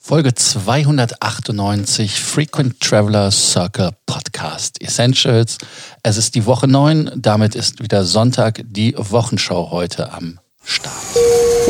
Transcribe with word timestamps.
Folge 0.00 0.32
298 0.32 2.20
Frequent 2.20 2.80
Traveler 2.80 3.30
Circle 3.30 3.90
Podcast 4.06 4.80
Essentials. 4.80 5.58
Es 6.02 6.16
ist 6.16 6.34
die 6.34 6.46
Woche 6.46 6.68
9, 6.68 7.10
damit 7.16 7.54
ist 7.54 7.82
wieder 7.82 8.04
Sonntag 8.04 8.62
die 8.64 8.94
Wochenschau 8.96 9.70
heute 9.70 10.12
am 10.12 10.38
Start. 10.64 10.94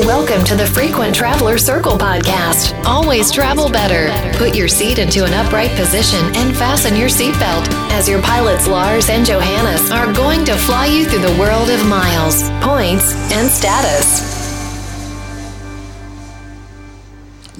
Welcome 0.05 0.45
to 0.45 0.57
the 0.57 0.67
Frequent 0.67 1.17
Traveler 1.17 1.59
Circle 1.59 1.97
podcast. 1.99 2.75
Always 2.85 3.31
travel 3.31 3.71
better. 3.71 4.11
Put 4.37 4.55
your 4.55 4.69
seat 4.69 4.99
into 4.99 5.25
an 5.25 5.33
upright 5.33 5.75
position 5.77 6.21
and 6.37 6.55
fasten 6.57 6.97
your 6.97 7.09
seatbelt 7.09 7.69
as 7.93 8.09
your 8.09 8.21
pilots 8.23 8.67
Lars 8.69 9.09
and 9.09 9.25
Johannes 9.25 9.91
are 9.91 10.13
going 10.13 10.45
to 10.45 10.55
fly 10.55 10.87
you 10.87 11.07
through 11.07 11.23
the 11.23 11.37
world 11.41 11.71
of 11.71 11.85
miles, 11.87 12.43
points, 12.61 13.15
and 13.33 13.51
status. 13.51 14.38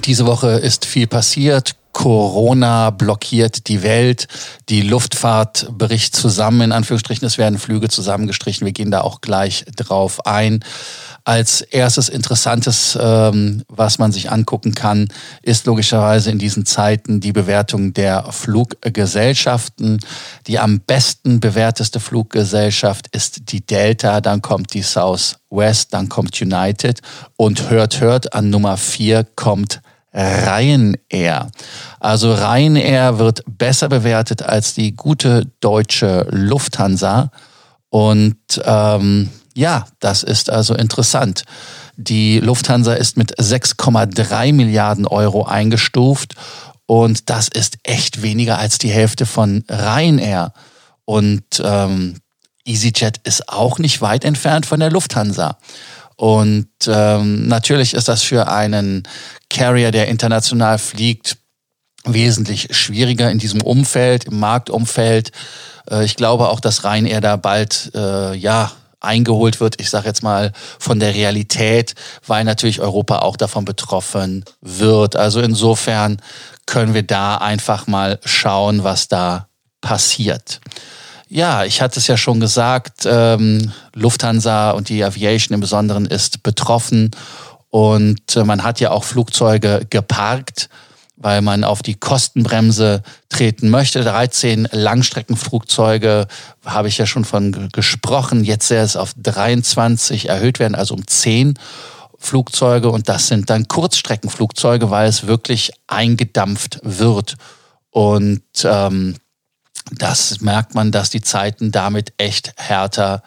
Diese 0.05 0.25
Woche 0.25 0.51
ist 0.51 0.85
viel 0.85 1.07
passiert. 1.07 1.75
Corona 1.91 2.91
blockiert 2.91 3.67
die 3.67 3.83
Welt. 3.83 4.27
Die 4.69 4.81
Luftfahrt 4.81 5.67
bricht 5.77 6.15
zusammen, 6.15 6.61
in 6.61 6.71
Anführungsstrichen. 6.71 7.27
Es 7.27 7.37
werden 7.37 7.59
Flüge 7.59 7.89
zusammengestrichen. 7.89 8.65
Wir 8.65 8.71
gehen 8.71 8.91
da 8.91 9.01
auch 9.01 9.21
gleich 9.21 9.65
drauf 9.75 10.25
ein. 10.25 10.63
Als 11.25 11.61
erstes 11.61 12.07
Interessantes, 12.07 12.97
ähm, 12.99 13.63
was 13.67 13.99
man 13.99 14.11
sich 14.11 14.31
angucken 14.31 14.73
kann, 14.73 15.09
ist 15.41 15.65
logischerweise 15.65 16.31
in 16.31 16.39
diesen 16.39 16.65
Zeiten 16.65 17.19
die 17.19 17.33
Bewertung 17.33 17.93
der 17.93 18.31
Fluggesellschaften. 18.31 19.99
Die 20.47 20.57
am 20.57 20.79
besten 20.79 21.39
bewerteste 21.39 21.99
Fluggesellschaft 21.99 23.07
ist 23.11 23.51
die 23.51 23.65
Delta, 23.65 24.21
dann 24.21 24.41
kommt 24.41 24.73
die 24.73 24.81
Southwest, 24.81 25.93
dann 25.93 26.07
kommt 26.07 26.41
United 26.41 27.01
und 27.35 27.69
hört, 27.69 27.99
hört, 27.99 28.33
an 28.33 28.49
Nummer 28.49 28.77
vier 28.77 29.25
kommt 29.35 29.81
Ryanair. 30.13 31.49
Also 31.99 32.33
Ryanair 32.33 33.19
wird 33.19 33.43
besser 33.47 33.89
bewertet 33.89 34.41
als 34.41 34.73
die 34.73 34.95
gute 34.95 35.45
deutsche 35.59 36.27
Lufthansa. 36.31 37.31
Und 37.89 38.37
ähm, 38.63 39.29
ja, 39.55 39.85
das 39.99 40.23
ist 40.23 40.49
also 40.49 40.75
interessant. 40.75 41.43
Die 41.97 42.39
Lufthansa 42.39 42.93
ist 42.93 43.17
mit 43.17 43.37
6,3 43.39 44.53
Milliarden 44.53 45.05
Euro 45.05 45.45
eingestuft 45.45 46.35
und 46.85 47.29
das 47.29 47.49
ist 47.49 47.77
echt 47.83 48.21
weniger 48.21 48.57
als 48.57 48.77
die 48.77 48.89
Hälfte 48.89 49.25
von 49.25 49.63
Ryanair. 49.69 50.53
Und 51.05 51.61
ähm, 51.63 52.15
EasyJet 52.65 53.19
ist 53.23 53.49
auch 53.49 53.79
nicht 53.79 54.01
weit 54.01 54.23
entfernt 54.23 54.65
von 54.65 54.79
der 54.79 54.89
Lufthansa. 54.89 55.57
Und 56.19 56.67
ähm, 56.85 57.47
natürlich 57.47 57.93
ist 57.93 58.09
das 58.09 58.23
für 58.23 58.49
einen 58.49 59.07
Carrier, 59.49 59.91
der 59.91 60.09
international 60.09 60.77
fliegt, 60.77 61.37
wesentlich 62.03 62.75
schwieriger 62.75 63.31
in 63.31 63.39
diesem 63.39 63.61
Umfeld, 63.61 64.25
im 64.25 64.37
Marktumfeld. 64.37 65.31
Äh, 65.89 66.03
ich 66.03 66.17
glaube 66.17 66.49
auch, 66.49 66.59
dass 66.59 66.83
Ryanair 66.83 67.21
da 67.21 67.37
bald 67.37 67.91
äh, 67.95 68.35
ja 68.35 68.69
eingeholt 68.99 69.61
wird, 69.61 69.79
ich 69.79 69.89
sage 69.89 70.07
jetzt 70.07 70.21
mal 70.21 70.51
von 70.77 70.99
der 70.99 71.15
Realität, 71.15 71.95
weil 72.27 72.43
natürlich 72.43 72.81
Europa 72.81 73.19
auch 73.19 73.37
davon 73.37 73.63
betroffen 73.63 74.43
wird. 74.59 75.15
Also 75.15 75.39
insofern 75.39 76.21
können 76.65 76.93
wir 76.93 77.03
da 77.03 77.37
einfach 77.37 77.87
mal 77.87 78.19
schauen, 78.25 78.83
was 78.83 79.07
da 79.07 79.47
passiert. 79.79 80.59
Ja, 81.31 81.63
ich 81.63 81.79
hatte 81.79 81.99
es 81.99 82.07
ja 82.07 82.17
schon 82.17 82.39
gesagt, 82.39 83.03
ähm, 83.05 83.71
Lufthansa 83.93 84.71
und 84.71 84.89
die 84.89 85.03
Aviation 85.03 85.53
im 85.53 85.59
Besonderen 85.59 86.07
ist 86.07 86.41
betroffen 86.41 87.11
und 87.69 88.35
äh, 88.35 88.43
man 88.43 88.63
hat 88.63 88.79
ja 88.79 88.89
auch 88.89 89.03
Flugzeuge 89.03 89.85
geparkt, 89.91 90.69
weil 91.17 91.43
man 91.43 91.63
auf 91.63 91.83
die 91.83 91.93
Kostenbremse 91.93 93.03
treten 93.29 93.69
möchte. 93.69 94.03
13 94.03 94.69
Langstreckenflugzeuge 94.71 96.25
habe 96.65 96.87
ich 96.87 96.97
ja 96.97 97.05
schon 97.05 97.25
von 97.25 97.69
gesprochen. 97.73 98.43
Jetzt 98.43 98.69
soll 98.69 98.77
es 98.77 98.95
auf 98.95 99.13
23 99.15 100.29
erhöht 100.29 100.57
werden, 100.57 100.73
also 100.73 100.95
um 100.95 101.05
10 101.05 101.59
Flugzeuge 102.17 102.89
und 102.89 103.07
das 103.07 103.27
sind 103.27 103.51
dann 103.51 103.67
Kurzstreckenflugzeuge, 103.67 104.89
weil 104.89 105.07
es 105.07 105.27
wirklich 105.27 105.73
eingedampft 105.85 106.79
wird. 106.81 107.35
Und 107.91 108.41
ähm, 108.63 109.15
das 109.91 110.41
merkt 110.41 110.75
man, 110.75 110.91
dass 110.91 111.09
die 111.09 111.21
Zeiten 111.21 111.71
damit 111.71 112.13
echt 112.17 112.53
härter 112.57 113.23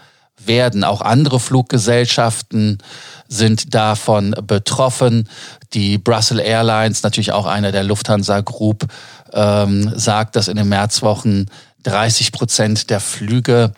werden. 0.47 0.85
Auch 0.85 1.01
andere 1.01 1.41
Fluggesellschaften 1.41 2.79
sind 3.29 3.75
davon 3.75 4.35
betroffen. 4.47 5.29
Die 5.73 5.99
Brussels 5.99 6.41
Airlines, 6.41 7.03
natürlich 7.03 7.33
auch 7.33 7.47
einer 7.47 7.73
der 7.73 7.85
Lufthansa 7.85 8.41
Group, 8.41 8.87
ähm, 9.33 9.93
sagt, 9.97 10.37
dass 10.37 10.49
in 10.49 10.57
den 10.57 10.69
Märzwochen 10.69 11.51
30 11.85 12.33
Prozent 12.33 12.91
der 12.91 13.01
Flüge 13.01 13.73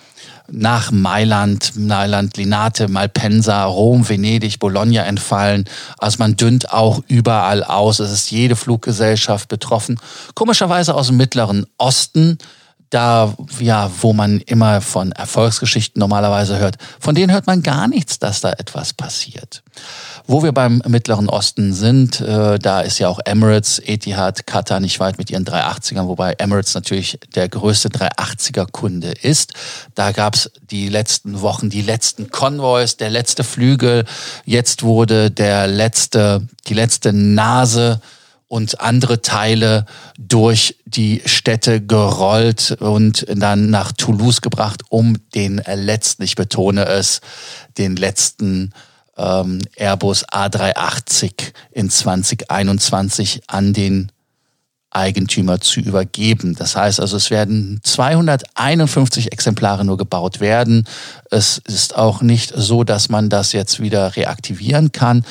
nach 0.51 0.91
Mailand, 0.91 1.75
Mailand, 1.77 2.37
Linate, 2.37 2.89
Malpensa, 2.89 3.65
Rom, 3.65 4.07
Venedig, 4.07 4.59
Bologna 4.59 5.03
entfallen. 5.05 5.65
Also 5.97 6.19
man 6.19 6.37
dünnt 6.37 6.71
auch 6.71 7.03
überall 7.09 7.65
aus. 7.65 7.99
Es 7.99 8.11
ist 8.11 8.31
jede 8.31 8.57
Fluggesellschaft 8.57 9.49
betroffen. 9.49 9.99
Komischerweise 10.35 10.95
aus 10.95 11.07
dem 11.07 11.17
Mittleren 11.17 11.67
Osten 11.79 12.39
da, 12.95 13.35
ja, 13.59 13.91
wo 14.01 14.13
man 14.13 14.39
immer 14.41 14.81
von 14.81 15.11
Erfolgsgeschichten 15.11 15.99
normalerweise 15.99 16.59
hört, 16.59 16.77
von 17.01 17.17
denen 17.17 17.33
hört 17.33 17.49
man 17.49 17.63
gar 17.63 17.89
nichts, 17.89 18.21
dass 18.21 18.41
da 18.41 18.53
etwas 18.53 18.93
passiert. 18.93 19.65
Wo 20.27 20.45
wir 20.45 20.53
beim 20.53 20.81
Mittleren 20.87 21.29
Osten 21.29 21.73
sind, 21.75 22.21
äh, 22.21 22.59
da 22.59 22.81
ist 22.81 23.01
ja 23.01 23.09
auch 23.09 23.19
Emirates, 23.25 23.81
Etihad, 23.81 24.47
Qatar 24.47 24.79
nicht 24.79 25.01
weit 25.01 25.19
mit 25.19 25.29
ihren 25.29 25.45
380ern, 25.45 26.07
wobei 26.07 26.35
Emirates 26.35 26.75
natürlich 26.75 27.19
der 27.35 27.49
größte 27.49 27.89
380er-Kunde 27.89 29.11
ist. 29.11 29.55
Da 29.97 30.13
gab's 30.13 30.51
die 30.71 30.89
letzten 30.89 31.41
Wochen, 31.41 31.71
die 31.71 31.83
letzten 31.83 32.31
Konvois, 32.31 32.97
der 32.99 33.11
letzte 33.11 33.43
Flügel. 33.43 34.05
Jetzt 34.45 34.85
wurde 34.85 35.33
der 35.33 35.67
letzte, 35.67 36.47
die 36.69 36.75
letzte 36.75 37.13
Nase 37.13 38.01
und 38.55 38.81
andere 38.81 39.21
Teile 39.21 39.85
durch 40.17 40.77
die 40.87 41.23
Städte 41.27 41.81
gerollt 41.81 42.77
und 42.79 43.27
dann 43.29 43.69
nach 43.69 43.91
Toulouse 43.91 44.43
gebracht, 44.43 44.83
um 44.91 45.17
den 45.35 45.61
letzten, 45.75 46.23
ich 46.23 46.37
betone 46.37 46.85
es, 46.85 47.21
den 47.79 47.97
letzten 47.97 48.71
ähm, 49.17 49.59
Airbus 49.75 50.25
A380 50.29 51.53
in 51.73 51.91
2021 51.91 53.43
an 53.49 53.73
den 53.73 54.13
Eigentümer 54.89 55.61
zu 55.61 55.81
übergeben. 55.81 56.55
Das 56.55 56.77
heißt 56.77 57.01
also, 57.01 57.17
es 57.17 57.33
werden 57.33 57.81
251 57.83 59.33
Exemplare 59.33 59.85
nur 59.85 59.97
gebaut 59.97 60.39
werden. 60.39 60.87
Es 61.29 61.59
ist 61.59 61.97
auch 61.97 62.23
nicht 62.23 62.53
so, 62.55 62.85
dass 62.85 63.09
man 63.09 63.31
das 63.31 63.51
jetzt 63.51 63.81
wieder 63.81 64.15
reaktivieren 64.15 64.93
kann 64.93 65.25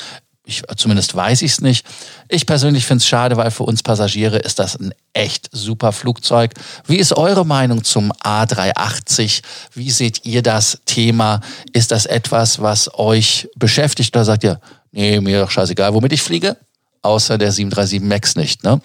ich, 0.46 0.62
zumindest 0.76 1.14
weiß 1.14 1.42
ich 1.42 1.52
es 1.52 1.60
nicht. 1.62 1.86
Ich 2.28 2.44
persönlich 2.44 2.84
finde 2.84 3.02
es 3.02 3.08
schade, 3.08 3.36
weil 3.36 3.50
für 3.50 3.62
uns 3.62 3.82
Passagiere 3.82 4.38
ist 4.38 4.58
das 4.58 4.78
ein 4.78 4.92
echt 5.14 5.48
super 5.52 5.92
Flugzeug. 5.92 6.52
Wie 6.86 6.96
ist 6.96 7.16
eure 7.16 7.46
Meinung 7.46 7.82
zum 7.82 8.12
A380? 8.12 9.42
Wie 9.72 9.90
seht 9.90 10.26
ihr 10.26 10.42
das 10.42 10.80
Thema? 10.84 11.40
Ist 11.72 11.92
das 11.92 12.04
etwas, 12.04 12.60
was 12.60 12.92
euch 12.94 13.48
beschäftigt 13.56 14.14
oder 14.14 14.26
sagt 14.26 14.44
ihr, 14.44 14.60
nee, 14.92 15.18
mir 15.20 15.40
doch 15.40 15.50
scheißegal, 15.50 15.94
womit 15.94 16.12
ich 16.12 16.22
fliege? 16.22 16.56
Außer 17.00 17.38
der 17.38 17.52
737 17.52 18.00
MAX 18.06 18.36
nicht. 18.36 18.64
Ne? 18.64 18.80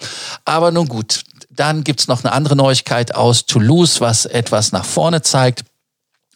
Aber 0.46 0.70
nun 0.70 0.88
gut, 0.88 1.24
dann 1.50 1.84
gibt's 1.84 2.08
noch 2.08 2.24
eine 2.24 2.32
andere 2.32 2.56
Neuigkeit 2.56 3.14
aus 3.14 3.44
Toulouse, 3.44 4.00
was 4.00 4.24
etwas 4.24 4.72
nach 4.72 4.84
vorne 4.84 5.20
zeigt 5.20 5.64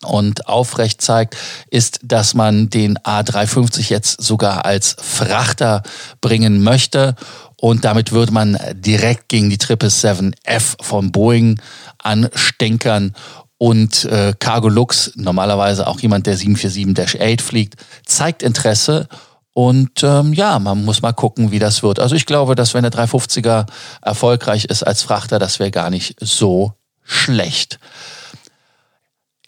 und 0.05 0.47
aufrecht 0.47 1.03
zeigt, 1.03 1.37
ist, 1.71 2.01
dass 2.03 2.35
man 2.35 2.71
den 2.71 2.99
A350 2.99 3.91
jetzt 3.91 4.23
sogar 4.23 4.65
als 4.65 4.97
Frachter 5.01 5.83
bringen 6.21 6.63
möchte. 6.63 7.17
Und 7.57 7.85
damit 7.85 8.13
würde 8.13 8.33
man 8.33 8.59
direkt 8.75 9.29
gegen 9.29 9.51
die 9.51 9.59
777F 9.59 10.83
von 10.83 11.13
Boeing 11.13 11.61
anstenkern. 11.99 13.15
Und 13.57 14.05
äh, 14.05 14.35
Cargo 14.39 14.69
Lux, 14.69 15.13
normalerweise 15.17 15.87
auch 15.87 16.01
jemand, 16.01 16.27
der 16.27 16.37
747-8 16.37 17.41
fliegt, 17.41 17.77
zeigt 18.05 18.43
Interesse. 18.43 19.09
Und 19.55 20.03
ähm, 20.03 20.33
ja, 20.33 20.59
man 20.59 20.85
muss 20.85 21.01
mal 21.01 21.13
gucken, 21.13 21.53
wie 21.53 21.61
das 21.61 21.83
wird. 21.83 22.01
Also 22.01 22.17
ich 22.17 22.27
glaube, 22.27 22.57
dass 22.57 22.75
wenn 22.75 22.83
der 22.83 22.93
350er 22.93 23.67
erfolgreich 24.03 24.65
ist 24.65 24.83
als 24.83 25.03
Frachter, 25.03 25.39
das 25.39 25.61
wäre 25.61 25.71
gar 25.71 25.91
nicht 25.91 26.17
so 26.21 26.73
schlecht. 27.05 27.79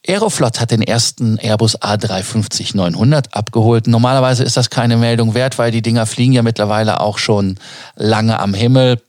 Aeroflot 0.08 0.60
hat 0.60 0.70
den 0.70 0.82
ersten 0.82 1.38
Airbus 1.38 1.80
A350-900 1.80 3.32
abgeholt. 3.32 3.86
Normalerweise 3.86 4.44
ist 4.44 4.56
das 4.56 4.70
keine 4.70 4.96
Meldung 4.96 5.34
wert, 5.34 5.58
weil 5.58 5.70
die 5.70 5.82
Dinger 5.82 6.06
fliegen 6.06 6.32
ja 6.32 6.42
mittlerweile 6.42 7.00
auch 7.00 7.18
schon 7.18 7.58
lange 7.96 8.38
am 8.38 8.54
Himmel. 8.54 9.00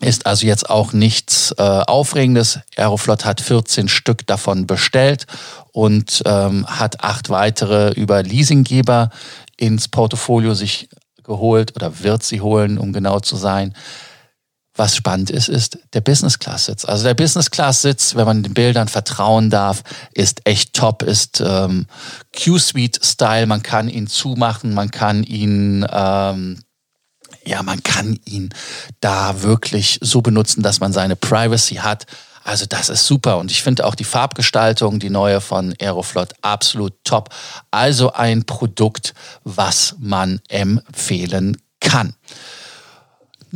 Ist 0.00 0.26
also 0.26 0.46
jetzt 0.46 0.68
auch 0.68 0.92
nichts 0.92 1.54
äh, 1.56 1.62
Aufregendes. 1.62 2.60
Aeroflot 2.76 3.24
hat 3.24 3.40
14 3.40 3.88
Stück 3.88 4.26
davon 4.26 4.66
bestellt 4.66 5.26
und 5.72 6.22
ähm, 6.26 6.66
hat 6.66 7.02
acht 7.02 7.30
weitere 7.30 7.92
über 7.92 8.22
Leasinggeber 8.22 9.10
ins 9.56 9.88
Portfolio 9.88 10.52
sich 10.52 10.90
geholt 11.24 11.74
oder 11.76 12.00
wird 12.00 12.22
sie 12.22 12.42
holen, 12.42 12.78
um 12.78 12.92
genau 12.92 13.20
zu 13.20 13.36
sein. 13.36 13.74
Was 14.76 14.94
spannend 14.94 15.30
ist, 15.30 15.48
ist 15.48 15.78
der 15.94 16.02
Business 16.02 16.38
Class 16.38 16.66
Sitz. 16.66 16.84
Also 16.84 17.04
der 17.04 17.14
Business 17.14 17.50
Class 17.50 17.82
Sitz, 17.82 18.14
wenn 18.14 18.26
man 18.26 18.42
den 18.42 18.54
Bildern 18.54 18.88
vertrauen 18.88 19.50
darf, 19.50 19.82
ist 20.12 20.42
echt 20.44 20.74
top, 20.74 21.02
ist 21.02 21.42
ähm, 21.44 21.86
Q-Suite 22.36 23.00
Style. 23.02 23.46
Man 23.46 23.62
kann 23.62 23.88
ihn 23.88 24.06
zumachen, 24.06 24.74
man 24.74 24.90
kann 24.90 25.22
ihn 25.24 25.86
ähm, 25.90 26.60
ja, 27.44 27.62
man 27.62 27.82
kann 27.82 28.18
ihn 28.24 28.50
da 29.00 29.42
wirklich 29.42 29.98
so 30.02 30.20
benutzen, 30.20 30.62
dass 30.62 30.80
man 30.80 30.92
seine 30.92 31.16
Privacy 31.16 31.76
hat. 31.76 32.06
Also 32.44 32.64
das 32.64 32.88
ist 32.90 33.06
super 33.06 33.38
und 33.38 33.50
ich 33.50 33.62
finde 33.62 33.84
auch 33.84 33.96
die 33.96 34.04
Farbgestaltung, 34.04 35.00
die 35.00 35.10
neue 35.10 35.40
von 35.40 35.74
Aeroflot 35.80 36.34
absolut 36.42 36.92
top. 37.02 37.30
Also 37.72 38.12
ein 38.12 38.44
Produkt, 38.44 39.14
was 39.42 39.96
man 39.98 40.40
empfehlen 40.48 41.56
kann. 41.80 42.14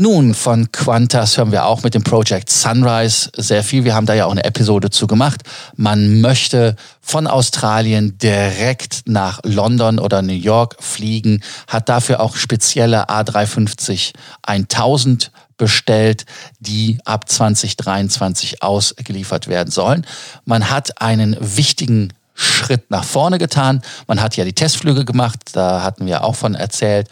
Nun, 0.03 0.33
von 0.33 0.73
Qantas 0.73 1.37
hören 1.37 1.53
wir 1.53 1.67
auch 1.67 1.83
mit 1.83 1.93
dem 1.93 2.03
Project 2.03 2.49
Sunrise 2.49 3.29
sehr 3.37 3.63
viel. 3.63 3.85
Wir 3.85 3.95
haben 3.95 4.07
da 4.07 4.15
ja 4.15 4.25
auch 4.25 4.31
eine 4.31 4.45
Episode 4.45 4.89
zu 4.89 5.07
gemacht. 5.07 5.43
Man 5.77 6.23
möchte 6.23 6.75
von 7.03 7.27
Australien 7.27 8.17
direkt 8.17 9.03
nach 9.05 9.41
London 9.45 9.99
oder 9.99 10.23
New 10.23 10.33
York 10.33 10.77
fliegen, 10.83 11.43
hat 11.67 11.91
dafür 11.91 12.21
auch 12.21 12.37
spezielle 12.37 13.11
A350 13.11 14.15
1000 14.41 15.33
bestellt, 15.59 16.25
die 16.61 16.99
ab 17.05 17.29
2023 17.29 18.63
ausgeliefert 18.63 19.49
werden 19.49 19.71
sollen. 19.71 20.07
Man 20.47 20.71
hat 20.71 21.03
einen 21.03 21.37
wichtigen 21.39 22.15
Schritt 22.33 22.91
nach 22.91 23.05
vorne 23.05 23.37
getan. 23.37 23.83
Man 24.07 24.23
hat 24.23 24.35
ja 24.35 24.47
die 24.47 24.55
Testflüge 24.55 25.05
gemacht, 25.05 25.41
da 25.53 25.83
hatten 25.83 26.07
wir 26.07 26.25
auch 26.25 26.37
von 26.37 26.55
erzählt. 26.55 27.09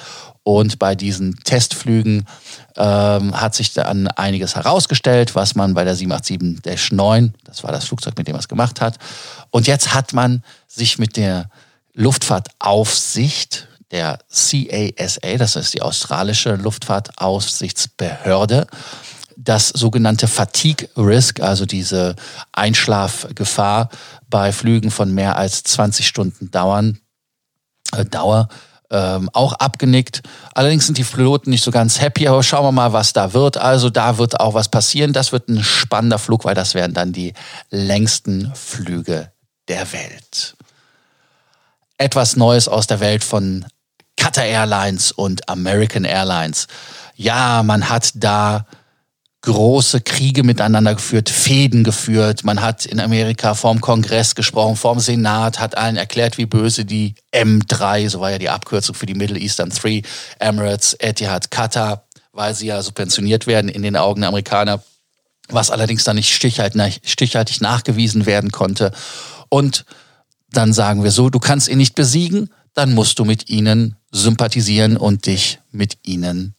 Und 0.49 0.79
bei 0.79 0.95
diesen 0.95 1.37
Testflügen 1.45 2.27
ähm, 2.75 3.39
hat 3.39 3.55
sich 3.55 3.75
dann 3.75 4.09
einiges 4.09 4.57
herausgestellt, 4.57 5.35
was 5.35 5.55
man 5.55 5.75
bei 5.75 5.85
der 5.85 5.95
787-9, 5.95 7.33
das 7.45 7.65
war 7.65 7.71
das 7.71 7.85
Flugzeug, 7.85 8.17
mit 8.17 8.27
dem 8.27 8.33
man 8.33 8.41
es 8.41 8.49
gemacht 8.49 8.81
hat. 8.81 8.97
Und 9.51 9.67
jetzt 9.67 9.93
hat 9.93 10.15
man 10.15 10.43
sich 10.67 10.99
mit 10.99 11.19
der 11.19 11.51
Luftfahrtaufsicht, 11.93 13.69
der 13.91 14.21
CASA, 14.31 15.37
das 15.37 15.55
ist 15.55 15.75
die 15.75 15.83
australische 15.83 16.55
Luftfahrtaufsichtsbehörde, 16.55 18.67
das 19.37 19.69
sogenannte 19.69 20.29
Fatigue 20.29 20.89
Risk, 20.97 21.41
also 21.41 21.67
diese 21.67 22.17
Einschlafgefahr 22.53 23.91
bei 24.31 24.53
Flügen 24.53 24.91
von 24.91 25.13
mehr 25.13 25.37
als 25.37 25.63
20 25.65 26.09
Stunden 26.09 26.51
dauern, 26.51 27.01
äh, 27.95 28.07
Dauer, 28.07 28.49
ähm, 28.91 29.29
auch 29.33 29.53
abgenickt. 29.55 30.23
Allerdings 30.55 30.87
sind 30.87 30.99
die 30.99 31.05
Piloten 31.05 31.51
nicht 31.51 31.63
so 31.63 31.71
ganz 31.71 32.01
happy, 32.01 32.29
aber 32.29 32.43
schauen 32.43 32.65
wir 32.65 32.73
mal, 32.73 32.93
was 32.93 33.13
da 33.13 33.33
wird. 33.35 33.57
Also 33.57 33.91
da 33.91 34.19
wird 34.19 34.41
auch 34.41 34.55
was 34.55 34.69
passieren. 34.69 35.13
Das 35.13 35.33
wird 35.33 35.49
ein 35.49 35.63
spannender 35.63 36.19
Flug, 36.19 36.45
weil 36.45 36.55
das 36.55 36.75
werden 36.75 36.95
dann 36.95 37.13
die 37.13 37.35
längsten 37.71 38.53
Flüge 38.55 39.31
der 39.69 39.93
Welt. 39.93 40.57
Etwas 41.99 42.37
Neues 42.37 42.69
aus 42.69 42.87
der 42.87 43.01
Welt 43.01 43.25
von 43.25 43.67
Qatar 44.17 44.45
Airlines 44.45 45.13
und 45.13 45.49
American 45.49 46.05
Airlines. 46.05 46.67
Ja, 47.15 47.63
man 47.63 47.89
hat 47.89 48.13
da 48.15 48.67
große 49.43 50.01
Kriege 50.01 50.43
miteinander 50.43 50.95
geführt, 50.95 51.29
Fäden 51.29 51.85
geführt. 51.85 52.45
Man 52.45 52.61
hat 52.61 52.87
in 52.87 52.99
Amerika 52.99 53.55
vorm 53.55 53.81
Kongress 53.81 54.35
gesprochen, 54.35 54.77
vorm 54.77 54.99
Senat, 54.99 55.61
hat 55.61 55.77
allen 55.77 55.97
erklärt, 55.97 56.39
wie 56.39 56.47
böse 56.47 56.85
die 56.85 57.15
M3, 57.33 58.09
so 58.09 58.21
war 58.21 58.33
ja 58.33 58.39
die 58.39 58.51
Abkürzung 58.51 58.95
für 58.95 59.07
die 59.07 59.15
Middle 59.15 59.39
Eastern 59.39 59.71
Three, 59.71 60.03
Emirates, 60.41 60.95
Etihad, 60.95 61.51
Qatar, 61.51 62.05
weil 62.33 62.55
sie 62.55 62.67
ja 62.67 62.83
subventioniert 62.83 63.47
werden 63.47 63.69
in 63.69 63.83
den 63.83 63.97
Augen 63.97 64.23
der 64.23 64.29
Amerikaner, 64.29 64.83
was 65.49 65.71
allerdings 65.71 66.05
dann 66.05 66.17
nicht 66.17 66.35
stichhaltig 66.35 67.61
nachgewiesen 67.61 68.27
werden 68.27 68.51
konnte. 68.51 68.93
Und 69.49 69.85
dann 70.51 70.73
sagen 70.73 71.05
wir 71.05 71.11
so, 71.11 71.31
du 71.31 71.39
kannst 71.39 71.69
ihn 71.69 71.79
nicht 71.79 71.95
besiegen, 71.95 72.51
dann 72.75 72.93
musst 72.93 73.19
du 73.19 73.25
mit 73.25 73.49
ihnen 73.49 73.97
sympathisieren 74.11 74.97
und 74.97 75.27
dich 75.27 75.59
mit 75.71 75.99
ihnen 76.03 76.55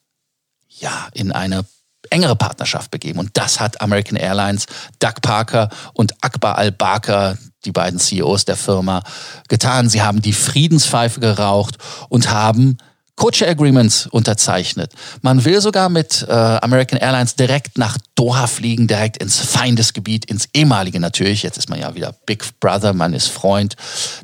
ja 0.70 1.10
in 1.14 1.32
eine 1.32 1.66
engere 2.12 2.36
Partnerschaft 2.36 2.92
begeben. 2.92 3.20
Und 3.20 3.32
das 3.34 3.60
hat 3.60 3.82
American 3.82 4.18
Airlines, 4.18 4.66
Doug 5.00 5.22
Parker 5.22 5.70
und 5.94 6.14
Akbar 6.22 6.58
al-Bakr, 6.58 7.38
die 7.66 7.72
beiden 7.72 8.00
CEOs 8.00 8.46
der 8.46 8.56
Firma, 8.56 9.04
getan. 9.48 9.90
Sie 9.90 10.02
haben 10.02 10.22
die 10.22 10.34
Friedenspfeife 10.34 11.20
geraucht 11.20 11.78
und 12.10 12.32
haben 12.32 12.78
Codeshare 13.20 13.52
Agreements 13.52 14.08
unterzeichnet. 14.08 14.94
Man 15.22 15.44
will 15.44 15.60
sogar 15.60 15.90
mit 15.90 16.26
äh, 16.28 16.32
American 16.32 16.98
Airlines 16.98 17.36
direkt 17.36 17.78
nach 17.78 17.98
Doha 18.16 18.48
fliegen, 18.48 18.88
direkt 18.88 19.18
ins 19.18 19.40
Feindesgebiet, 19.40 20.24
ins 20.24 20.48
ehemalige 20.54 21.02
natürlich. 21.02 21.44
Jetzt 21.44 21.58
ist 21.58 21.70
man 21.70 21.82
ja 21.82 21.94
wieder 21.96 22.16
Big 22.26 22.46
Brother, 22.62 22.94
man 22.94 23.14
ist 23.14 23.28
Freund. 23.28 23.76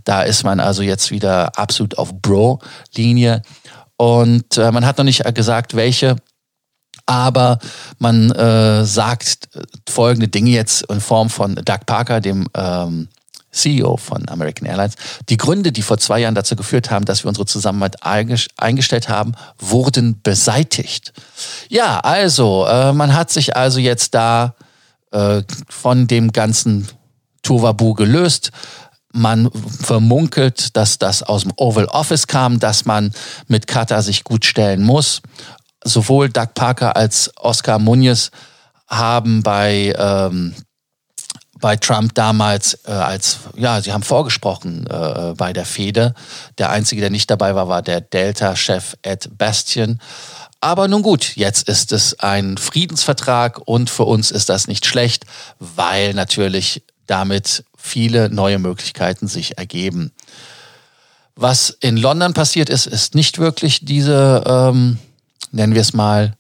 Da 0.06 0.22
ist 0.22 0.46
man 0.46 0.62
also 0.62 0.82
jetzt 0.82 1.12
wieder 1.12 1.60
absolut 1.60 1.98
auf 1.98 2.14
Bro-Linie. 2.22 3.42
Und 3.98 4.58
äh, 4.58 4.72
man 4.72 4.86
hat 4.86 4.98
noch 4.98 5.04
nicht 5.04 5.26
gesagt, 5.36 5.76
welche 5.76 6.16
aber 7.06 7.60
man 8.00 8.32
äh, 8.32 8.86
sagt 8.86 9.50
folgende 9.88 10.28
Dinge 10.28 10.52
jetzt 10.52 10.84
in 10.84 11.02
Form 11.02 11.30
von 11.30 11.56
Doug 11.56 11.86
Parker, 11.86 12.22
dem 12.22 12.48
ähm, 12.56 13.08
CEO 13.56 13.98
von 13.98 14.28
American 14.28 14.68
Airlines. 14.68 14.96
Die 15.30 15.38
Gründe, 15.38 15.72
die 15.72 15.82
vor 15.82 15.98
zwei 15.98 16.20
Jahren 16.20 16.36
dazu 16.36 16.56
geführt 16.56 16.92
haben, 16.92 17.06
dass 17.06 17.24
wir 17.24 17.30
unsere 17.30 17.46
Zusammenarbeit 17.46 18.04
eingestellt 18.04 19.10
haben, 19.10 19.34
wurden 19.58 20.20
beseitigt. 20.22 21.14
Ja, 21.70 22.00
also, 22.02 22.68
äh, 22.68 22.94
man 22.94 23.14
hat 23.14 23.32
sich 23.32 23.56
also 23.56 23.80
jetzt 23.80 24.14
da 24.14 24.56
äh, 25.12 25.42
von 25.70 26.08
dem 26.08 26.34
ganzen 26.34 26.88
Tovabu 27.42 27.94
gelöst. 27.94 28.52
Man 29.14 29.50
vermunkelt, 29.52 30.76
dass 30.76 31.00
das 31.00 31.24
aus 31.24 31.44
dem 31.44 31.54
Oval 31.56 31.86
Office 31.86 32.28
kam, 32.28 32.60
dass 32.60 32.84
man 32.84 33.14
mit 33.48 33.66
Qatar 33.66 34.02
sich 34.02 34.26
gut 34.26 34.44
stellen 34.44 34.84
muss 34.84 35.22
sowohl 35.86 36.30
Doug 36.30 36.54
Parker 36.54 36.98
als 36.98 37.32
Oscar 37.38 37.80
Muniz 37.80 38.32
haben 38.88 39.42
bei 39.44 39.96
ähm, 39.98 40.54
bei 41.60 41.78
Trump 41.78 42.14
damals 42.14 42.80
äh, 42.86 42.92
als, 42.92 43.40
ja, 43.56 43.82
sie 43.82 43.94
haben 43.94 44.04
vorgesprochen 44.04 44.86
äh, 44.88 45.34
bei 45.36 45.54
der 45.54 45.66
Fede. 45.66 46.14
Der 46.58 46.70
Einzige, 46.70 47.02
der 47.02 47.10
nicht 47.10 47.32
dabei 47.32 47.56
war, 47.56 47.70
war 47.70 47.82
der 47.82 48.02
Delta-Chef 48.02 48.98
Ed 49.02 49.30
Bastian. 49.38 50.00
Aber 50.60 50.88
nun 50.88 51.02
gut, 51.02 51.36
jetzt 51.36 51.70
ist 51.70 51.92
es 51.92 52.20
ein 52.20 52.58
Friedensvertrag 52.58 53.62
und 53.66 53.90
für 53.90 54.04
uns 54.04 54.32
ist 54.32 54.50
das 54.50 54.68
nicht 54.68 54.86
schlecht, 54.86 55.26
weil 55.60 56.14
natürlich 56.14 56.84
damit 57.08 57.64
viele 57.78 58.30
neue 58.30 58.60
Möglichkeiten 58.60 59.28
sich 59.28 59.58
ergeben. 59.58 60.12
Was 61.36 61.70
in 61.70 61.98
London 61.98 62.34
passiert 62.34 62.70
ist, 62.70 62.86
ist 62.86 63.16
nicht 63.16 63.40
wirklich 63.40 63.86
diese 63.86 64.44
ähm, 64.46 65.00
nennen 65.52 65.74
wir 65.74 65.82
es 65.82 65.94
mal, 65.94 66.38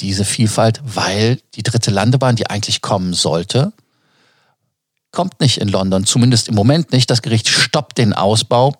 diese 0.00 0.24
Vielfalt, 0.24 0.80
weil 0.84 1.40
die 1.54 1.62
dritte 1.62 1.90
Landebahn, 1.90 2.36
die 2.36 2.48
eigentlich 2.48 2.82
kommen 2.82 3.14
sollte, 3.14 3.72
kommt 5.10 5.40
nicht 5.40 5.58
in 5.58 5.68
London, 5.68 6.06
zumindest 6.06 6.48
im 6.48 6.54
Moment 6.54 6.92
nicht. 6.92 7.10
Das 7.10 7.22
Gericht 7.22 7.48
stoppt 7.48 7.98
den 7.98 8.12
Ausbau 8.12 8.74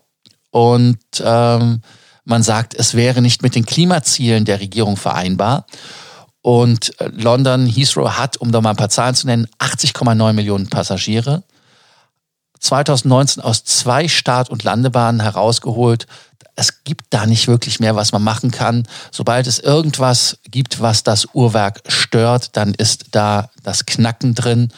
und 0.51 0.99
ähm, 1.23 1.83
man 2.25 2.43
sagt, 2.43 2.75
es 2.75 2.95
wäre 2.95 3.21
nicht 3.21 3.43
mit 3.43 3.55
den 3.55 3.67
Klimazielen 3.67 4.45
der 4.45 4.61
Regierung 4.61 4.97
vereinbar. 4.97 5.67
Und 6.41 6.99
äh, 7.01 7.09
London 7.09 7.67
Heathrow 7.67 8.11
hat, 8.11 8.37
um 8.37 8.53
da 8.53 8.61
mal 8.61 8.71
ein 8.71 8.77
paar 8.77 8.89
Zahlen 8.89 9.15
zu 9.15 9.27
nennen, 9.27 9.49
80,9 9.59 10.33
Millionen 10.33 10.69
Passagiere. 10.69 11.43
2019 12.59 13.43
aus 13.43 13.65
zwei 13.65 14.07
Start- 14.07 14.51
und 14.51 14.63
Landebahnen 14.63 15.21
herausgeholt 15.21 16.07
es 16.55 16.85
gibt 16.85 17.07
da 17.11 17.27
nicht 17.27 17.49
wirklich 17.49 17.81
mehr, 17.81 17.97
was 17.97 18.13
man 18.13 18.23
machen 18.23 18.51
kann. 18.51 18.87
Sobald 19.11 19.47
es 19.47 19.59
irgendwas 19.59 20.39
gibt, 20.51 20.81
was 20.81 21.03
das 21.03 21.29
Uhrwerk 21.33 21.83
stört, 21.89 22.57
dann 22.57 22.75
ist 22.75 23.07
da 23.13 23.51
das 23.63 23.87
Knacken 23.87 24.35
drin. 24.35 24.73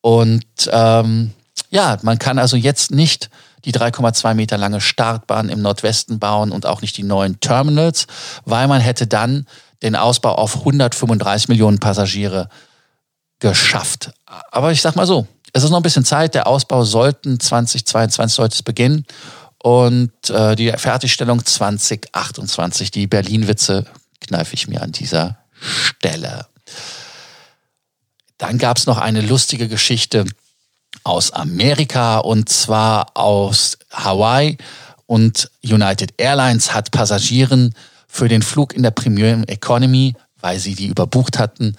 Und 0.00 0.44
ähm, 0.70 1.32
ja, 1.70 1.98
man 2.02 2.18
kann 2.18 2.38
also 2.38 2.56
jetzt 2.56 2.90
nicht 2.90 3.28
die 3.64 3.72
3,2 3.72 4.34
Meter 4.34 4.56
lange 4.56 4.80
Startbahn 4.80 5.48
im 5.48 5.60
Nordwesten 5.60 6.20
bauen 6.20 6.52
und 6.52 6.66
auch 6.66 6.80
nicht 6.80 6.96
die 6.96 7.02
neuen 7.02 7.40
Terminals, 7.40 8.06
weil 8.44 8.68
man 8.68 8.80
hätte 8.80 9.08
dann 9.08 9.46
den 9.82 9.96
Ausbau 9.96 10.36
auf 10.36 10.58
135 10.58 11.48
Millionen 11.48 11.80
Passagiere 11.80 12.48
geschafft. 13.40 14.12
Aber 14.52 14.70
ich 14.70 14.80
sag 14.80 14.94
mal 14.94 15.06
so, 15.06 15.26
es 15.52 15.64
ist 15.64 15.70
noch 15.70 15.80
ein 15.80 15.82
bisschen 15.82 16.04
Zeit. 16.04 16.34
Der 16.34 16.46
Ausbau 16.46 16.84
sollten 16.84 17.40
2022 17.40 18.34
sollte 18.34 18.54
es 18.54 18.62
beginnen 18.62 19.04
und 19.66 20.30
äh, 20.30 20.54
die 20.54 20.70
Fertigstellung 20.70 21.44
2028. 21.44 22.92
Die 22.92 23.08
Berlin-Witze 23.08 23.84
kneife 24.20 24.54
ich 24.54 24.68
mir 24.68 24.80
an 24.80 24.92
dieser 24.92 25.38
Stelle. 25.60 26.46
Dann 28.38 28.58
gab 28.58 28.76
es 28.76 28.86
noch 28.86 28.98
eine 28.98 29.22
lustige 29.22 29.66
Geschichte 29.66 30.24
aus 31.02 31.32
Amerika 31.32 32.18
und 32.18 32.48
zwar 32.48 33.16
aus 33.16 33.76
Hawaii 33.90 34.56
und 35.06 35.50
United 35.64 36.14
Airlines 36.16 36.72
hat 36.72 36.92
Passagieren 36.92 37.74
für 38.06 38.28
den 38.28 38.42
Flug 38.42 38.72
in 38.72 38.84
der 38.84 38.92
Premium 38.92 39.42
Economy, 39.48 40.14
weil 40.40 40.60
sie 40.60 40.76
die 40.76 40.86
überbucht 40.86 41.40
hatten, 41.40 41.74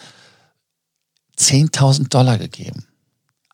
10.000 1.40 2.10
Dollar 2.10 2.38
gegeben. 2.38 2.86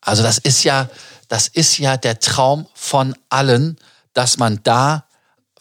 Also 0.00 0.24
das 0.24 0.38
ist 0.38 0.64
ja, 0.64 0.90
das 1.28 1.46
ist 1.46 1.78
ja 1.78 1.96
der 1.96 2.18
Traum 2.18 2.66
von 2.74 3.14
allen, 3.28 3.78
dass 4.14 4.38
man 4.38 4.60
da 4.62 5.04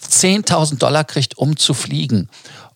10.000 0.01 0.77
Dollar 0.77 1.03
kriegt, 1.03 1.37
um 1.37 1.57
zu 1.57 1.73
fliegen. 1.73 2.29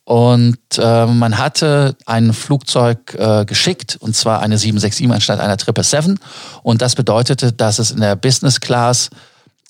Und 0.03 0.57
äh, 0.77 1.05
man 1.05 1.37
hatte 1.37 1.97
ein 2.05 2.31
Flugzeug 2.33 3.13
äh, 3.15 3.43
geschickt, 3.45 3.97
und 3.99 4.15
zwar 4.15 4.41
eine 4.41 4.57
767 4.57 5.11
anstatt 5.11 5.39
einer 5.39 5.57
777. 5.57 6.17
Und 6.63 6.81
das 6.81 6.95
bedeutete, 6.95 7.51
dass 7.51 7.79
es 7.79 7.91
in 7.91 7.99
der 7.99 8.15
Business 8.15 8.61
Class 8.61 9.09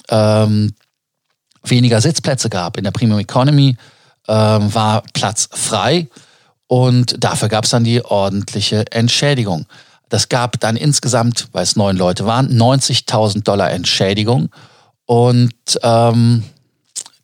ähm, 0.10 0.74
weniger 1.64 2.02
Sitzplätze 2.02 2.50
gab. 2.50 2.78
In 2.78 2.84
der 2.84 2.92
Premium 2.92 3.20
Economy 3.20 3.78
ähm, 4.28 4.74
war 4.74 5.04
Platz 5.14 5.50
frei 5.52 6.08
und 6.68 7.24
dafür 7.24 7.50
gab 7.50 7.64
es 7.64 7.72
dann 7.72 7.84
die 7.84 8.04
ordentliche 8.04 8.86
Entschädigung. 8.92 9.66
Das 10.10 10.30
gab 10.30 10.60
dann 10.60 10.78
insgesamt, 10.78 11.48
weil 11.52 11.64
es 11.64 11.76
neun 11.76 11.98
Leute 11.98 12.26
waren, 12.26 12.50
90.000 12.50 13.44
Dollar 13.44 13.72
Entschädigung. 13.72 14.50
Und 15.08 15.54
ähm, 15.82 16.44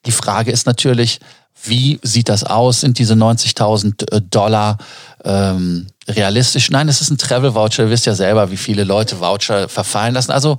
die 0.06 0.12
Frage 0.12 0.52
ist 0.52 0.66
natürlich, 0.66 1.20
wie 1.66 2.00
sieht 2.02 2.30
das 2.30 2.44
aus? 2.44 2.82
Sind 2.82 2.98
diese 2.98 3.14
90.000 3.14 4.12
äh, 4.12 4.22
Dollar 4.22 4.78
ähm, 5.24 5.88
realistisch? 6.08 6.72
Nein, 6.72 6.90
es 6.90 7.02
ist 7.02 7.12
ein 7.12 7.18
Travel 7.18 7.54
Voucher. 7.54 7.84
Ihr 7.84 7.90
wisst 7.90 8.06
ja 8.06 8.16
selber, 8.16 8.50
wie 8.52 8.58
viele 8.58 8.84
Leute 8.84 9.20
Voucher 9.20 9.70
verfallen 9.70 10.16
lassen. 10.16 10.32
Also 10.32 10.58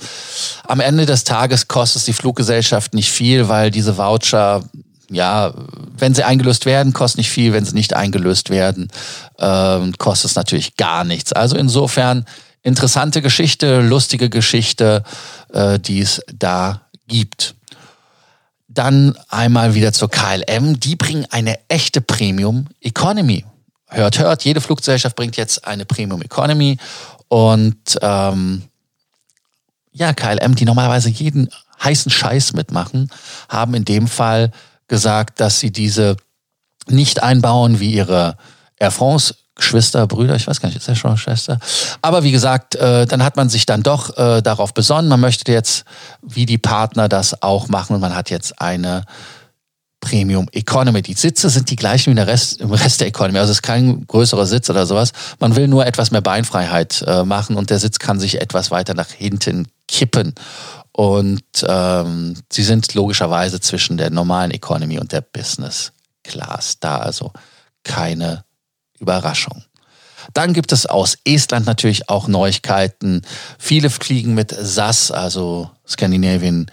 am 0.67 0.81
Ende 0.81 1.07
des 1.07 1.25
Tages 1.25 1.67
kostet 1.67 2.01
es 2.01 2.05
die 2.05 2.13
Fluggesellschaft 2.13 2.95
nicht 2.95 3.11
viel, 3.11 3.49
weil 3.49 3.71
diese 3.71 3.99
Voucher 3.99 4.63
ja, 5.11 5.53
wenn 5.97 6.15
sie 6.15 6.25
eingelöst 6.25 6.65
werden, 6.67 6.93
kostet 6.93 7.19
nicht 7.19 7.31
viel. 7.31 7.53
Wenn 7.53 7.65
sie 7.65 7.75
nicht 7.75 7.95
eingelöst 7.95 8.51
werden, 8.51 8.89
ähm, 9.39 9.93
kostet 9.99 10.31
es 10.31 10.37
natürlich 10.37 10.77
gar 10.77 11.05
nichts. 11.05 11.33
Also 11.33 11.57
insofern 11.57 12.25
interessante 12.63 13.21
Geschichte, 13.21 13.81
lustige 13.83 14.31
Geschichte, 14.31 15.03
äh, 15.53 15.79
die 15.79 16.01
es 16.01 16.23
da 16.33 16.84
gibt. 17.07 17.55
Dann 18.69 19.17
einmal 19.29 19.75
wieder 19.75 19.93
zur 19.93 20.11
KLM. 20.11 20.81
Die 20.81 20.97
bringen 20.97 21.27
eine 21.31 21.59
echte 21.69 22.01
Premium 22.01 22.67
Economy. 22.81 23.45
Hört, 23.89 24.19
hört, 24.19 24.45
jede 24.45 24.61
Fluggesellschaft 24.61 25.15
bringt 25.15 25.37
jetzt 25.37 25.67
eine 25.67 25.85
Premium 25.85 26.23
Economy. 26.23 26.79
Und 27.29 27.99
ähm, 28.03 28.63
ja, 29.93 30.13
KLM, 30.13 30.55
die 30.57 30.65
normalerweise 30.65 31.09
jeden 31.09 31.49
heißen 31.83 32.11
Scheiß 32.11 32.55
mitmachen, 32.55 33.11
haben 33.49 33.75
in 33.75 33.85
dem 33.85 34.09
Fall 34.09 34.51
gesagt, 34.89 35.41
dass 35.41 35.61
sie 35.61 35.71
diese 35.71 36.17
nicht 36.87 37.23
einbauen 37.23 37.81
wie 37.81 37.93
ihre 37.93 38.37
Air 38.79 38.91
France 38.91 39.35
Geschwister, 39.57 40.07
Brüder, 40.07 40.35
ich 40.35 40.47
weiß 40.47 40.61
gar 40.61 40.69
nicht, 40.69 40.79
ist 40.79 40.89
er 40.89 40.97
schon 40.97 41.17
Schwester? 41.17 41.59
Aber 42.03 42.25
wie 42.25 42.33
gesagt, 42.33 42.75
äh, 42.75 43.07
dann 43.07 43.23
hat 43.23 43.37
man 43.37 43.49
sich 43.49 43.67
dann 43.67 43.83
doch 43.83 44.17
äh, 44.17 44.43
darauf 44.43 44.75
besonnen, 44.75 45.09
man 45.09 45.21
möchte 45.21 45.53
jetzt 45.53 45.85
wie 46.23 46.47
die 46.47 46.59
Partner 46.59 47.09
das 47.09 47.43
auch 47.43 47.69
machen 47.69 47.95
und 47.95 48.01
man 48.01 48.17
hat 48.17 48.31
jetzt 48.31 48.61
eine 48.61 49.05
Premium 50.05 50.49
Economy. 50.53 51.03
Die 51.03 51.15
Sitze 51.15 51.49
sind 51.49 51.71
die 51.71 51.77
gleichen 51.77 52.11
wie 52.11 52.15
der 52.15 52.27
Rest, 52.27 52.61
im 52.61 52.73
Rest 52.73 53.01
der 53.01 53.09
Economy. 53.09 53.39
Also 53.39 53.53
es 53.53 53.59
ist 53.59 53.63
kein 53.63 54.07
größerer 54.07 54.45
Sitz 54.45 54.69
oder 54.69 54.87
sowas. 54.87 55.13
Man 55.39 55.57
will 55.57 55.67
nur 55.67 55.87
etwas 55.87 56.11
mehr 56.11 56.21
Beinfreiheit 56.21 57.03
äh, 57.07 57.25
machen 57.25 57.57
und 57.57 57.71
der 57.71 57.79
Sitz 57.79 57.99
kann 57.99 58.21
sich 58.21 58.41
etwas 58.41 58.71
weiter 58.71 58.95
nach 58.95 59.09
hinten 59.09 59.67
kippen. 59.89 60.35
Und 60.93 61.43
ähm, 61.67 62.35
sie 62.53 62.63
sind 62.63 62.93
logischerweise 62.95 63.61
zwischen 63.61 63.97
der 63.97 64.11
normalen 64.11 64.51
Economy 64.51 64.99
und 64.99 65.11
der 65.13 65.23
Business 65.23 65.93
Class 66.23 66.79
da. 66.81 66.99
Also 66.99 67.33
keine 67.83 68.45
Überraschung. 69.05 69.65
Dann 70.33 70.55
gibt 70.55 70.73
es 70.73 70.87
aus 70.87 71.19
Estland 71.25 71.67
natürlich 71.67 72.09
auch 72.09 72.29
Neuigkeiten. 72.29 73.23
Viele 73.59 73.91
fliegen 73.91 74.35
mit 74.35 74.55
SAS, 74.59 75.11
also 75.11 75.71
Scandinavian 75.87 76.71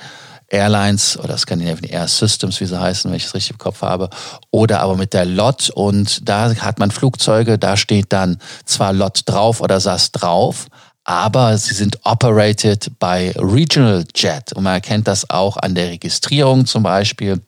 Airlines 0.47 1.17
oder 1.17 1.37
Scandinavian 1.37 1.89
Air 1.89 2.07
Systems, 2.07 2.59
wie 2.59 2.65
sie 2.65 2.79
heißen, 2.79 3.09
wenn 3.09 3.17
ich 3.17 3.25
es 3.25 3.33
richtig 3.33 3.51
im 3.51 3.57
Kopf 3.57 3.81
habe, 3.81 4.09
oder 4.51 4.81
aber 4.81 4.97
mit 4.97 5.13
der 5.13 5.25
LOT 5.25 5.69
und 5.69 6.27
da 6.27 6.53
hat 6.55 6.77
man 6.77 6.91
Flugzeuge, 6.91 7.57
da 7.57 7.77
steht 7.77 8.11
dann 8.11 8.37
zwar 8.65 8.91
LOT 8.91 9.21
drauf 9.25 9.61
oder 9.61 9.79
SAS 9.79 10.11
drauf, 10.11 10.67
aber 11.05 11.57
sie 11.57 11.73
sind 11.73 11.99
operated 12.03 12.99
by 12.99 13.33
Regional 13.37 14.03
Jet 14.13 14.51
und 14.53 14.63
man 14.63 14.73
erkennt 14.73 15.07
das 15.07 15.29
auch 15.29 15.57
an 15.57 15.73
der 15.73 15.89
Registrierung 15.89 16.65
zum 16.65 16.83
Beispiel, 16.83 17.41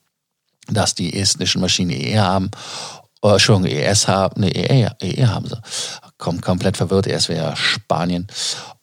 dass 0.70 0.96
die 0.96 1.20
estnischen 1.20 1.60
Maschinen 1.60 1.92
EE 1.92 2.20
haben 2.20 2.50
Oh, 3.26 3.32
Entschuldigung, 3.32 3.72
ES 3.72 4.10
haben, 4.10 4.42
nee, 4.42 4.50
EE, 4.50 4.90
EE 5.02 5.28
haben 5.28 5.48
sie. 5.48 5.56
Kommt 6.18 6.42
komplett 6.42 6.76
verwirrt, 6.76 7.08
ES 7.08 7.30
wäre 7.30 7.56
Spanien. 7.56 8.28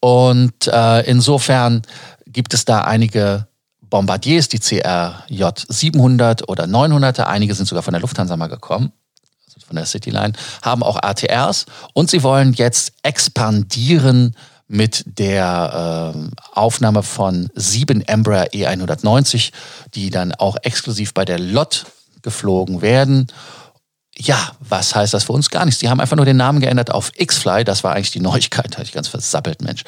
Und 0.01 0.67
äh, 0.67 1.03
insofern 1.03 1.83
gibt 2.25 2.55
es 2.55 2.65
da 2.65 2.85
einige 2.85 3.49
Bombardiers, 3.83 4.49
die 4.49 4.59
CRJ 4.59 5.45
700 5.69 6.49
oder 6.49 6.65
900er, 6.65 7.25
einige 7.25 7.55
sind 7.55 7.67
sogar 7.67 7.83
von 7.83 7.93
der 7.93 8.01
Lufthansa 8.01 8.35
mal 8.39 8.47
gekommen, 8.47 8.93
also 9.47 9.67
von 9.67 9.77
der 9.77 9.85
Cityline, 9.85 10.33
haben 10.63 10.83
auch 10.83 10.97
ATRs 11.03 11.67
und 11.93 12.09
sie 12.09 12.23
wollen 12.23 12.55
jetzt 12.55 12.95
expandieren 13.03 14.35
mit 14.69 15.05
der 15.19 16.15
äh, 16.15 16.59
Aufnahme 16.59 17.03
von 17.03 17.51
sieben 17.55 18.01
Embraer 18.01 18.47
E190, 18.55 19.53
die 19.93 20.09
dann 20.09 20.33
auch 20.33 20.57
exklusiv 20.63 21.13
bei 21.13 21.27
der 21.27 21.39
LOT 21.39 21.85
geflogen 22.23 22.81
werden 22.81 23.27
ja, 24.21 24.53
was 24.61 24.95
heißt 24.95 25.15
das 25.15 25.25
für 25.25 25.33
uns? 25.33 25.49
Gar 25.49 25.65
nichts. 25.65 25.81
Die 25.81 25.89
haben 25.89 26.01
einfach 26.01 26.17
nur 26.17 26.27
den 26.27 26.37
Namen 26.37 26.61
geändert 26.61 26.91
auf 26.91 27.11
X-Fly. 27.17 27.65
Das 27.65 27.85
war 27.85 27.95
eigentlich 27.95 28.11
die 28.11 28.21
Neuigkeit. 28.21 28.77
Hatte 28.77 28.83
ich 28.83 28.93
ganz 28.93 29.09
versappelt, 29.09 29.63
Mensch. 29.63 29.83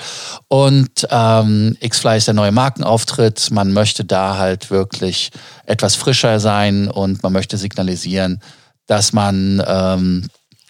Und 0.48 1.06
ähm, 1.10 1.76
X-Fly 1.80 2.16
ist 2.16 2.28
der 2.28 2.34
neue 2.34 2.52
Markenauftritt. 2.52 3.50
Man 3.50 3.72
möchte 3.72 4.04
da 4.04 4.38
halt 4.38 4.70
wirklich 4.70 5.30
etwas 5.66 5.96
frischer 5.96 6.40
sein 6.40 6.88
und 6.88 7.22
man 7.22 7.32
möchte 7.32 7.58
signalisieren, 7.58 8.40
dass 8.86 9.12
man 9.12 9.62
ähm, 9.66 10.28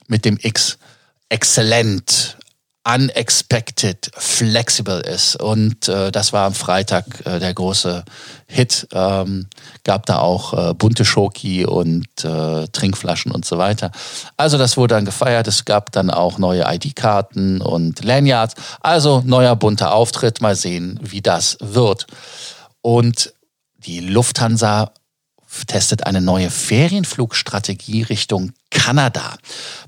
mit 0.09 0.25
dem 0.25 0.39
X 0.43 0.79
exzellent 1.29 2.37
unexpected, 2.85 4.11
flexible 4.17 5.01
ist. 5.01 5.37
Und 5.37 5.89
äh, 5.89 6.11
das 6.11 6.33
war 6.33 6.47
am 6.47 6.55
Freitag 6.55 7.05
äh, 7.25 7.39
der 7.39 7.55
große 7.55 8.05
Hit. 8.47 8.89
Ähm, 8.93 9.47
gab 9.85 10.07
da 10.07 10.19
auch 10.19 10.71
äh, 10.71 10.75
bunte 10.75 11.05
Schoki 11.05 11.65
und 11.65 12.07
äh, 12.25 12.67
Trinkflaschen 12.69 13.31
und 13.31 13.45
so 13.45 13.57
weiter. 13.59 13.93
Also 14.37 14.59
das 14.59 14.77
wurde 14.77 14.97
dann 14.97 15.05
gefeiert. 15.05 15.47
Es 15.47 15.65
gab 15.65 15.93
dann 15.93 16.11
auch 16.11 16.39
neue 16.39 16.65
ID-Karten 16.67 17.61
und 17.61 18.05
Lanyards. 18.05 18.55
Also 18.81 19.23
neuer 19.25 19.55
bunter 19.55 19.95
Auftritt. 19.95 20.41
Mal 20.41 20.57
sehen, 20.57 20.99
wie 21.03 21.23
das 21.23 21.57
wird. 21.61 22.07
Und 22.81 23.33
die 23.77 24.01
Lufthansa 24.01 24.93
testet 25.67 26.07
eine 26.07 26.21
neue 26.21 26.51
Ferienflugstrategie 26.51 28.03
Richtung 28.03 28.53
Kanada. 28.71 29.37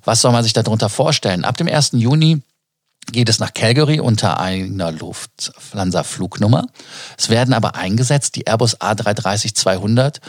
Was 0.05 0.21
soll 0.21 0.31
man 0.33 0.45
sich 0.45 0.53
darunter 0.53 0.89
vorstellen? 0.89 1.45
Ab 1.45 1.57
dem 1.57 1.69
1. 1.69 1.93
Juni 1.95 2.43
geht 3.13 3.29
es 3.29 3.39
nach 3.39 3.55
Calgary 3.55 4.01
unter 4.01 4.41
einer 4.41 4.91
Lufthansa-Flugnummer. 4.93 6.67
Es 7.19 7.29
werden 7.29 7.55
aber 7.55 7.77
eingesetzt 7.77 8.37
die 8.37 8.47
Airbus 8.47 8.81
A330-200 8.81 10.21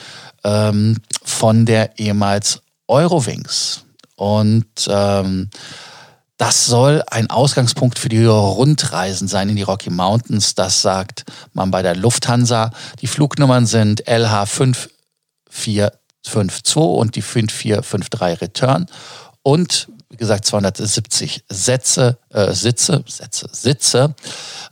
ähm, 0.44 0.98
von 1.24 1.66
der 1.66 1.98
ehemals 2.00 2.62
Eurowings. 2.88 3.86
Und 4.16 4.88
ähm, 4.88 5.50
das 6.38 6.66
soll 6.66 7.02
ein 7.10 7.30
Ausgangspunkt 7.30 7.98
für 7.98 8.10
die 8.10 8.26
Rundreisen 8.26 9.30
sein 9.30 9.48
in 9.50 9.56
die 9.56 9.62
Rocky 9.62 9.90
Mountains. 9.90 10.54
Das 10.54 10.82
sagt 10.82 11.24
man 11.54 11.72
bei 11.72 11.82
der 11.82 11.96
Lufthansa. 11.96 12.72
Die 13.02 13.08
Flugnummern 13.08 13.66
sind 13.66 14.06
LH5452 14.06 16.76
und 16.76 17.16
die 17.16 17.22
5453 17.22 18.42
Return. 18.42 18.88
Und 19.44 19.88
wie 20.10 20.18
gesagt, 20.18 20.46
270 20.46 21.44
Sätze, 21.50 22.18
äh, 22.30 22.54
Sitze, 22.54 23.04
Sätze, 23.08 23.50
Sitze. 23.52 24.16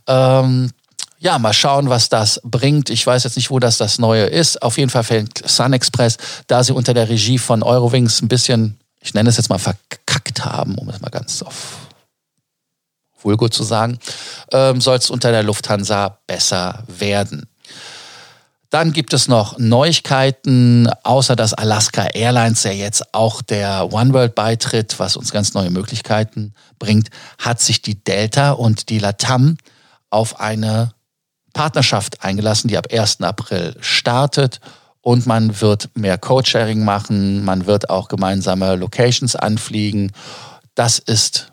Ähm, 0.06 0.70
ja, 1.18 1.38
mal 1.38 1.54
schauen, 1.54 1.88
was 1.88 2.08
das 2.08 2.40
bringt. 2.44 2.90
Ich 2.90 3.06
weiß 3.06 3.24
jetzt 3.24 3.36
nicht, 3.36 3.50
wo 3.50 3.58
das 3.58 3.78
das 3.78 3.98
Neue 3.98 4.24
ist. 4.24 4.62
Auf 4.62 4.76
jeden 4.76 4.90
Fall 4.90 5.04
fällt 5.04 5.48
Sun 5.48 5.72
Express, 5.72 6.18
da 6.46 6.62
sie 6.62 6.74
unter 6.74 6.92
der 6.92 7.08
Regie 7.08 7.38
von 7.38 7.62
Eurowings 7.62 8.20
ein 8.20 8.28
bisschen, 8.28 8.78
ich 9.00 9.14
nenne 9.14 9.30
es 9.30 9.38
jetzt 9.38 9.48
mal 9.48 9.58
verkackt 9.58 10.44
haben, 10.44 10.76
um 10.76 10.88
es 10.90 11.00
mal 11.00 11.10
ganz 11.10 11.42
auf 11.42 11.78
Vulgo 13.22 13.48
zu 13.48 13.62
sagen, 13.62 13.98
ähm, 14.52 14.80
soll 14.80 14.98
es 14.98 15.10
unter 15.10 15.30
der 15.30 15.42
Lufthansa 15.42 16.18
besser 16.26 16.84
werden. 16.88 17.48
Dann 18.74 18.92
gibt 18.92 19.12
es 19.12 19.28
noch 19.28 19.56
Neuigkeiten, 19.56 20.90
außer 21.04 21.36
dass 21.36 21.54
Alaska 21.54 22.06
Airlines 22.06 22.64
ja 22.64 22.72
jetzt 22.72 23.14
auch 23.14 23.40
der 23.40 23.92
One 23.92 24.12
World 24.12 24.34
beitritt, 24.34 24.98
was 24.98 25.16
uns 25.16 25.30
ganz 25.30 25.54
neue 25.54 25.70
Möglichkeiten 25.70 26.54
bringt, 26.80 27.10
hat 27.38 27.60
sich 27.60 27.82
die 27.82 28.02
Delta 28.02 28.50
und 28.50 28.88
die 28.88 28.98
Latam 28.98 29.58
auf 30.10 30.40
eine 30.40 30.90
Partnerschaft 31.52 32.24
eingelassen, 32.24 32.66
die 32.66 32.76
ab 32.76 32.88
1. 32.92 33.20
April 33.20 33.76
startet. 33.78 34.58
und 35.02 35.24
man 35.24 35.60
wird 35.60 35.90
mehr 35.94 36.18
Code-Sharing 36.18 36.84
machen, 36.84 37.44
man 37.44 37.66
wird 37.66 37.90
auch 37.90 38.08
gemeinsame 38.08 38.74
Locations 38.74 39.36
anfliegen. 39.36 40.10
Das 40.74 40.98
ist 40.98 41.52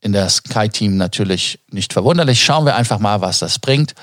in 0.00 0.14
der 0.14 0.30
Sky-Team 0.30 0.96
natürlich 0.96 1.58
nicht 1.70 1.92
verwunderlich. 1.92 2.42
Schauen 2.42 2.64
wir 2.64 2.74
einfach 2.74 3.00
mal, 3.00 3.20
was 3.20 3.40
das 3.40 3.58
bringt. 3.58 3.94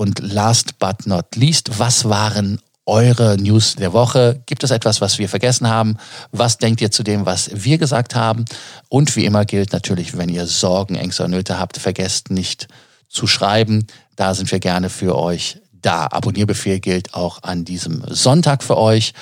Und 0.00 0.20
last 0.20 0.78
but 0.78 1.06
not 1.06 1.36
least, 1.36 1.78
was 1.78 2.08
waren 2.08 2.58
eure 2.86 3.36
News 3.36 3.76
der 3.76 3.92
Woche? 3.92 4.42
Gibt 4.46 4.64
es 4.64 4.70
etwas, 4.70 5.02
was 5.02 5.18
wir 5.18 5.28
vergessen 5.28 5.68
haben? 5.68 5.98
Was 6.32 6.56
denkt 6.56 6.80
ihr 6.80 6.90
zu 6.90 7.02
dem, 7.02 7.26
was 7.26 7.50
wir 7.52 7.76
gesagt 7.76 8.14
haben? 8.14 8.46
Und 8.88 9.14
wie 9.14 9.26
immer 9.26 9.44
gilt 9.44 9.74
natürlich, 9.74 10.16
wenn 10.16 10.30
ihr 10.30 10.46
Sorgen, 10.46 10.94
Ängste 10.94 11.24
und 11.24 11.32
Nöte 11.32 11.58
habt, 11.58 11.76
vergesst 11.76 12.30
nicht 12.30 12.66
zu 13.10 13.26
schreiben. 13.26 13.88
Da 14.16 14.32
sind 14.32 14.50
wir 14.50 14.58
gerne 14.58 14.88
für 14.88 15.18
euch 15.18 15.60
da. 15.70 16.06
Abonnierbefehl 16.06 16.80
gilt 16.80 17.12
auch 17.12 17.42
an 17.42 17.66
diesem 17.66 18.02
Sonntag 18.08 18.62
für 18.62 18.78
euch. 18.78 19.12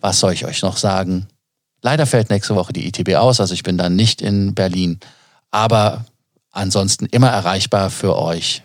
Was 0.00 0.18
soll 0.18 0.32
ich 0.32 0.44
euch 0.44 0.62
noch 0.62 0.76
sagen? 0.76 1.28
Leider 1.82 2.06
fällt 2.06 2.30
nächste 2.30 2.56
Woche 2.56 2.72
die 2.72 2.88
ITB 2.88 3.14
aus, 3.14 3.38
also 3.38 3.54
ich 3.54 3.62
bin 3.62 3.78
dann 3.78 3.94
nicht 3.94 4.22
in 4.22 4.56
Berlin. 4.56 4.98
Aber 5.52 6.04
ansonsten 6.50 7.06
immer 7.06 7.28
erreichbar 7.28 7.90
für 7.90 8.16
euch. 8.18 8.64